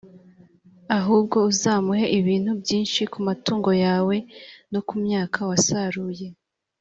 [0.97, 4.15] ahubwo uzamuhe ibintu byinshi ku matungo yawe
[4.71, 6.27] no ku myaka wasaruye,